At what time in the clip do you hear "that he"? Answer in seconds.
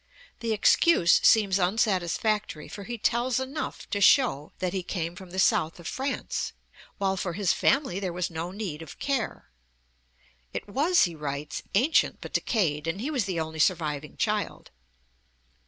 4.57-4.81